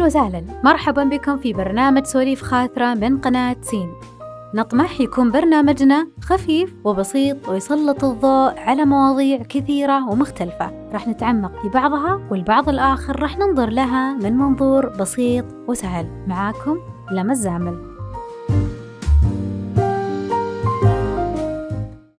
[0.00, 0.44] أهلا وسهلا.
[0.64, 3.92] مرحبا بكم في برنامج سواليف خاثرة من قناة سين.
[4.54, 10.88] نطمح يكون برنامجنا خفيف وبسيط ويسلط الضوء على مواضيع كثيرة ومختلفة.
[10.92, 16.24] راح نتعمق في بعضها والبعض الآخر راح ننظر لها من منظور بسيط وسهل.
[16.26, 16.78] معاكم
[17.12, 17.89] لما الزامل